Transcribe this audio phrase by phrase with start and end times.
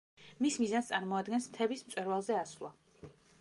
[0.45, 2.73] მის მიზანს წარმოადგენს მთების მწვერვალზე ასვლა.